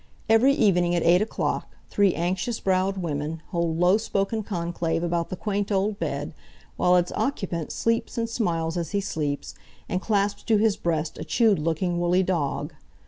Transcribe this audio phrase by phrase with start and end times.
[0.27, 5.35] Every evening at eight o'clock three anxious browed women hold low spoken conclave about the
[5.35, 6.33] quaint old bed,
[6.75, 9.53] while its occupant sleeps and smiles as he sleeps,
[9.87, 12.73] and clasps to his breast a chewed looking woolly dog.